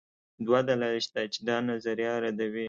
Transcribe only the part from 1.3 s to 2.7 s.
چې دا نظریه ردوي.